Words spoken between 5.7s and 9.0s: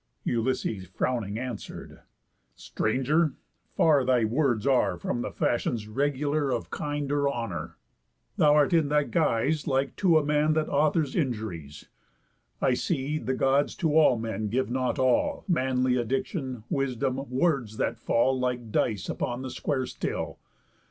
regular Of kind, or honour. Thou art in